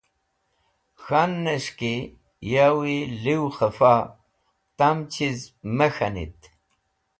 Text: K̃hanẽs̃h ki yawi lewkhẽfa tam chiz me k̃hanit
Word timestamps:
K̃hanẽs̃h 1.03 1.71
ki 1.79 1.93
yawi 2.51 2.97
lewkhẽfa 3.23 3.95
tam 4.77 4.97
chiz 5.11 5.39
me 5.77 5.87
k̃hanit 5.95 6.39